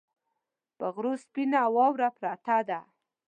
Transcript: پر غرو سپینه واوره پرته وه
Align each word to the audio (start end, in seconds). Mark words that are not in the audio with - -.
پر 0.77 0.89
غرو 0.95 1.13
سپینه 1.23 1.61
واوره 1.75 2.09
پرته 2.17 2.55
وه 2.67 2.79